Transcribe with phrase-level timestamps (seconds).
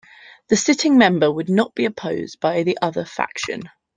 [0.49, 3.69] The sitting member would not be opposed by the other faction.